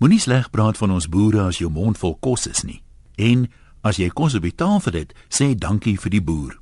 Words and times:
Moenie 0.00 0.18
sleg 0.18 0.46
praat 0.48 0.78
van 0.80 0.94
ons 0.94 1.10
boere 1.12 1.42
as 1.44 1.58
jou 1.60 1.68
mond 1.68 1.98
vol 2.00 2.14
kos 2.24 2.46
is 2.48 2.62
nie. 2.64 2.78
En 3.20 3.42
as 3.84 3.98
jy 4.00 4.06
kos 4.08 4.32
op 4.38 4.46
die 4.46 4.54
tafel 4.56 4.96
het, 4.96 5.10
sê 5.28 5.50
dankie 5.52 5.98
vir 6.00 6.14
die 6.14 6.22
boer. 6.24 6.54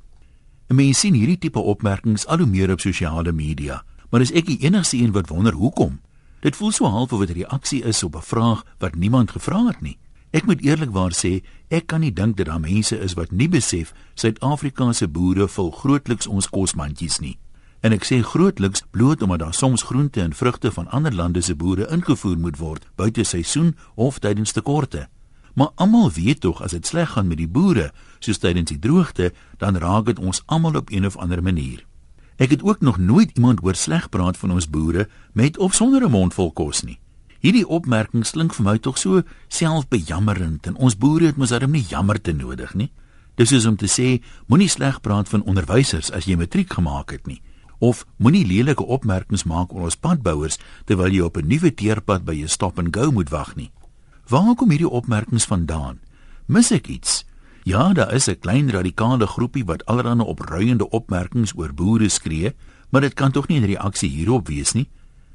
En 0.67 0.75
mens 0.75 0.99
sien 0.99 1.15
hierdie 1.15 1.37
tipe 1.39 1.63
opmerkings 1.63 2.27
al 2.27 2.43
hoe 2.43 2.49
meer 2.51 2.73
op 2.73 2.83
sosiale 2.83 3.31
media, 3.31 3.79
maar 4.11 4.25
is 4.25 4.33
ek 4.35 4.49
die 4.51 4.59
enigste 4.67 4.99
een 4.99 5.15
wat 5.15 5.31
wonder 5.31 5.55
hoekom? 5.55 6.01
Dit 6.43 6.59
voel 6.59 6.75
so 6.75 6.91
half 6.91 7.15
of 7.15 7.23
dit 7.23 7.29
'n 7.29 7.39
reaksie 7.39 7.83
is 7.83 8.03
op 8.03 8.15
'n 8.15 8.27
vraag 8.27 8.65
wat 8.79 8.95
niemand 8.95 9.31
gevra 9.31 9.67
het 9.67 9.81
nie. 9.81 9.97
Ek 10.31 10.45
moet 10.45 10.61
eerlikwaar 10.61 11.13
sê, 11.15 11.41
ek 11.69 11.87
kan 11.87 12.01
nie 12.01 12.13
dink 12.13 12.37
dat 12.37 12.45
daar 12.45 12.59
mense 12.59 12.99
is 12.99 13.13
wat 13.13 13.31
nie 13.31 13.49
besef 13.49 13.93
Suid-Afrikaanse 14.15 15.07
boere 15.07 15.47
vul 15.47 15.71
grootliks 15.71 16.27
ons 16.27 16.49
kosmandjies 16.49 17.19
nie. 17.19 17.37
En 17.79 17.95
ek 17.95 18.03
sê 18.03 18.19
grootliks 18.19 18.83
bloot 18.91 19.21
omdat 19.23 19.39
daar 19.39 19.53
soms 19.55 19.85
groente 19.87 20.21
en 20.21 20.33
vrugte 20.33 20.71
van 20.71 20.89
ander 20.91 21.15
lande 21.15 21.41
se 21.41 21.55
boere 21.55 21.87
ingevoer 21.87 22.37
moet 22.37 22.57
word 22.59 22.87
buite 22.95 23.23
seisoen 23.23 23.75
of 23.95 24.19
tydens 24.19 24.51
tekorte. 24.51 25.07
Maar 25.55 25.71
almal 25.75 26.11
weet 26.11 26.41
tog 26.41 26.61
as 26.61 26.75
dit 26.75 26.87
sleg 26.87 27.09
gaan 27.09 27.27
met 27.27 27.39
die 27.39 27.47
boere, 27.47 27.91
soos 28.19 28.37
tydens 28.37 28.69
die 28.69 28.79
droogte, 28.79 29.31
dan 29.57 29.79
raak 29.79 30.05
dit 30.11 30.19
ons 30.19 30.43
almal 30.45 30.75
op 30.75 30.91
een 30.91 31.05
of 31.05 31.17
ander 31.17 31.43
manier. 31.43 31.85
Ek 32.35 32.51
het 32.51 32.63
ook 32.63 32.81
nog 32.81 32.97
nooit 32.97 33.31
iemand 33.35 33.59
hoor 33.59 33.75
sleg 33.75 34.09
praat 34.09 34.37
van 34.37 34.51
ons 34.51 34.69
boere 34.69 35.07
met 35.33 35.57
of 35.57 35.73
sonder 35.73 36.03
'n 36.03 36.11
mond 36.11 36.33
vol 36.33 36.51
kos 36.51 36.83
nie. 36.83 36.99
Hierdie 37.39 37.67
opmerking 37.67 38.29
klink 38.29 38.53
vir 38.53 38.65
my 38.65 38.77
tog 38.77 38.97
so 38.97 39.21
selfbejammerend 39.47 40.67
en 40.67 40.75
ons 40.75 40.97
boere 40.97 41.25
het 41.25 41.37
mos 41.37 41.49
darem 41.49 41.71
nie 41.71 41.85
jammer 41.87 42.21
te 42.21 42.33
nodig 42.33 42.73
nie. 42.73 42.91
Dis 43.35 43.51
is 43.51 43.65
om 43.65 43.75
te 43.75 43.87
sê, 43.87 44.21
moenie 44.47 44.67
sleg 44.67 45.01
praat 45.01 45.29
van 45.29 45.43
onderwysers 45.43 46.11
as 46.11 46.25
jy 46.25 46.35
matriek 46.35 46.73
gemaak 46.73 47.11
het 47.11 47.27
nie 47.27 47.41
of 47.79 48.05
moenie 48.17 48.45
lelike 48.45 48.85
opmerkings 48.85 49.43
maak 49.43 49.73
oor 49.73 49.87
ons 49.87 49.97
padbouers 49.97 50.59
terwyl 50.85 51.11
jy 51.11 51.21
op 51.21 51.37
'n 51.37 51.47
nuwe 51.47 51.73
teerpad 51.73 52.25
by 52.25 52.35
'n 52.41 52.47
stop 52.47 52.79
and 52.79 52.95
go 52.95 53.11
moet 53.11 53.29
wag 53.29 53.55
nie. 53.55 53.71
Waar 54.27 54.55
kom 54.55 54.69
hierdie 54.69 54.89
opmerkings 54.89 55.45
vandaan? 55.45 55.99
Mis 56.45 56.71
ek 56.71 56.87
iets? 56.87 57.25
Ja, 57.63 57.93
daar 57.93 58.13
is 58.13 58.27
'n 58.27 58.39
klein 58.39 58.69
radikale 58.69 59.27
groepie 59.27 59.65
wat 59.65 59.85
allerlei 59.85 60.25
opruiende 60.25 60.89
opmerkings 60.89 61.53
oor 61.55 61.73
boere 61.73 62.09
skree, 62.09 62.53
maar 62.89 63.01
dit 63.01 63.13
kan 63.13 63.31
tog 63.31 63.47
nie 63.47 63.59
'n 63.59 63.65
reaksie 63.65 64.09
hierop 64.09 64.47
wees 64.47 64.73
nie. 64.73 64.89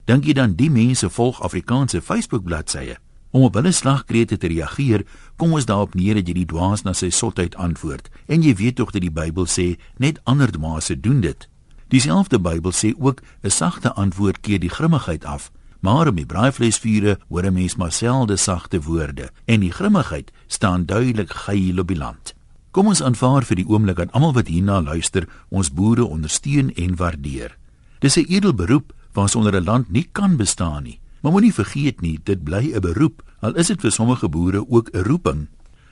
Dink 0.04 0.24
jy 0.24 0.32
dan 0.32 0.54
die 0.54 0.70
mense 0.70 1.10
volg 1.10 1.42
Afrikaanse 1.42 2.02
Facebook 2.02 2.44
bladsye? 2.44 2.97
Om 3.30 3.42
op 3.42 3.54
hulle 3.54 3.72
slagkrete 3.72 4.36
te 4.36 4.47
reageer, 4.47 5.06
kom 5.36 5.52
ons 5.52 5.64
daarop 5.64 5.94
neer 5.94 6.14
dat 6.14 6.28
jy 6.28 6.34
die 6.34 6.47
dwaas 6.47 6.82
na 6.82 6.92
sy 6.92 7.10
sotheid 7.10 7.56
antwoord. 7.56 8.10
En 8.26 8.42
jy 8.42 8.54
weet 8.54 8.76
tog 8.76 8.91
dat 8.91 9.02
die 9.02 9.10
Bybel 9.10 9.47
sê 9.47 9.78
net 9.97 10.20
ander 10.24 10.50
dwaase 10.50 11.00
doen 11.00 11.20
dit. 11.20 11.48
Dieselfde 11.95 12.41
Bybel 12.41 12.73
sê 12.73 12.91
ook 12.98 13.20
'n 13.42 13.50
sagte 13.50 13.92
antwoord 13.92 14.41
keer 14.41 14.59
die 14.59 14.75
grimmigheid 14.77 15.25
af. 15.25 15.53
Maar 15.81 16.09
om 16.09 16.14
die 16.14 16.27
braaivleisvure 16.27 17.19
hoor 17.28 17.45
'n 17.45 17.53
mens 17.53 17.77
maar 17.77 17.92
selde 17.92 18.37
sagte 18.37 18.83
woorde 18.83 19.31
en 19.45 19.61
die 19.61 19.70
grimmigheid 19.70 20.33
staan 20.47 20.87
duidelik 20.87 21.33
geil 21.33 21.78
op 21.78 21.89
die 21.89 21.97
land. 21.97 22.34
Kom 22.70 22.87
ons 22.87 23.03
aanvaar 23.03 23.45
vir 23.45 23.56
die 23.56 23.69
oomblik 23.69 23.97
dat 23.97 24.12
almal 24.12 24.33
wat 24.33 24.47
hierna 24.48 24.83
luister, 24.83 25.28
ons 25.48 25.72
boere 25.72 26.05
ondersteun 26.05 26.75
en 26.75 26.97
waardeer. 26.97 27.56
Dis 27.98 28.17
'n 28.17 28.27
edel 28.28 28.55
beroep 28.55 28.92
waarsonder 29.12 29.55
'n 29.55 29.65
land 29.65 29.91
nie 29.91 30.09
kan 30.12 30.37
bestaan 30.37 30.83
nie. 30.83 31.00
Maar 31.20 31.33
moenie 31.33 31.55
vergeet 31.55 32.00
nie, 32.00 32.20
dit 32.25 32.45
bly 32.45 32.72
'n 32.75 32.81
beroep, 32.81 33.22
al 33.41 33.55
is 33.55 33.67
dit 33.67 33.81
vir 33.81 33.92
sommige 33.92 34.28
boere 34.28 34.69
ook 34.69 34.89
'n 34.92 35.03
roeping. 35.03 35.48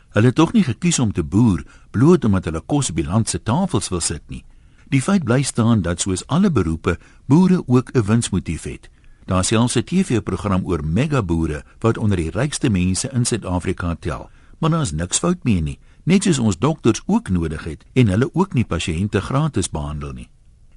Hulle 0.09 0.27
het 0.27 0.35
tog 0.35 0.53
nie 0.53 0.65
gekies 0.65 0.99
om 0.99 1.13
te 1.13 1.23
boer 1.23 1.65
bloot 1.91 2.25
omdat 2.25 2.45
hulle 2.45 2.63
kos 2.67 2.91
op 2.91 2.97
die 2.97 3.07
land 3.07 3.29
se 3.29 3.43
tafels 3.43 3.89
wil 3.89 4.01
sit 4.01 4.23
nie. 4.27 4.45
Die 4.93 5.01
feit 5.01 5.25
bly 5.25 5.41
staan 5.43 5.81
dat 5.81 6.03
soos 6.05 6.27
alle 6.29 6.51
beroepe, 6.53 6.99
boere 7.25 7.63
ook 7.67 7.91
'n 7.93 8.05
winsmotief 8.05 8.63
het. 8.63 8.91
Daar 9.25 9.45
selfs 9.45 9.77
'n 9.77 9.85
TV-program 9.85 10.65
oor 10.65 10.85
megaboere 10.85 11.65
wat 11.79 11.99
onder 11.99 12.17
die 12.17 12.31
rykste 12.31 12.71
mense 12.71 13.09
in 13.13 13.25
Suid-Afrika 13.25 13.97
tel. 14.01 14.31
Maar 14.59 14.71
daar 14.71 14.81
is 14.81 14.93
niks 14.93 15.19
fout 15.19 15.45
mee 15.45 15.63
nie. 15.63 15.79
Net 16.03 16.23
soos 16.23 16.39
ons 16.39 16.59
dokters 16.59 17.03
ook 17.07 17.29
nodig 17.29 17.65
het 17.65 17.85
en 17.93 18.07
hulle 18.07 18.35
ook 18.35 18.53
nie 18.53 18.65
pasiënte 18.65 19.21
gratis 19.21 19.71
behandel 19.71 20.13
nie. 20.13 20.29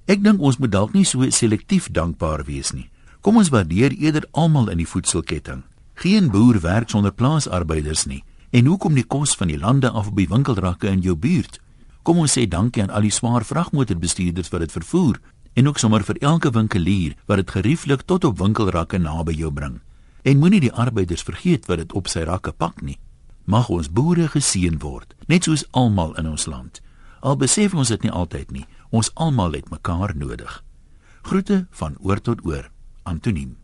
Ek 0.06 0.24
dink 0.24 0.42
ons 0.42 0.58
moet 0.58 0.72
dalk 0.72 0.94
nie 0.94 1.06
so 1.06 1.30
selektief 1.30 1.92
dankbaar 1.92 2.44
wees 2.44 2.72
nie. 2.72 2.90
Kom 3.22 3.38
ons 3.38 3.50
waardeer 3.50 3.92
eerder 3.92 4.28
almal 4.32 4.70
in 4.70 4.78
die 4.78 4.88
voedselketting. 4.88 5.64
Geen 5.94 6.30
boer 6.30 6.62
werk 6.62 6.90
sonder 6.90 7.14
plaasarbeiders 7.14 8.06
nie. 8.06 8.24
En 8.50 8.66
hoekom 8.66 8.94
nie 8.94 9.04
kos 9.04 9.36
van 9.36 9.48
die 9.48 9.60
lande 9.60 9.90
af 9.90 10.08
op 10.08 10.16
die 10.16 10.28
winkelrakke 10.28 10.88
in 10.88 11.00
jou 11.00 11.16
buurt? 11.16 11.60
Kom 12.06 12.20
ons 12.22 12.36
sê 12.38 12.44
dankie 12.46 12.84
aan 12.84 12.92
al 12.94 13.08
die 13.08 13.14
swaar 13.14 13.42
vragmotorbestuurders 13.42 14.52
wat 14.54 14.62
dit 14.62 14.74
vervoer 14.76 15.18
en 15.58 15.68
ook 15.72 15.80
sommer 15.82 16.04
vir 16.06 16.20
elke 16.22 16.52
winkelier 16.54 17.16
wat 17.26 17.42
dit 17.42 17.54
gerieflik 17.56 18.04
tot 18.06 18.28
op 18.30 18.38
winkelrakke 18.38 19.00
naby 19.02 19.34
jou 19.34 19.50
bring. 19.50 19.80
En 20.22 20.38
moenie 20.38 20.62
die 20.62 20.74
arbeiders 20.74 21.26
vergeet 21.26 21.66
wat 21.66 21.82
dit 21.82 21.98
op 21.98 22.12
sy 22.12 22.28
rakke 22.30 22.54
pak 22.54 22.84
nie. 22.86 23.00
Mag 23.50 23.74
ons 23.74 23.90
boere 23.90 24.28
geseën 24.30 24.78
word, 24.86 25.18
net 25.26 25.50
soos 25.50 25.66
almal 25.72 26.14
in 26.22 26.30
ons 26.30 26.46
land. 26.46 26.82
Al 27.26 27.42
besef 27.42 27.74
ons 27.74 27.90
dit 27.90 28.06
nie 28.06 28.14
altyd 28.14 28.54
nie, 28.54 28.66
ons 28.94 29.10
almal 29.16 29.58
het 29.58 29.74
mekaar 29.74 30.14
nodig. 30.14 30.62
Groete 31.26 31.66
van 31.82 31.98
oor 32.06 32.22
tot 32.22 32.46
oor. 32.46 32.70
Antoniem 33.04 33.58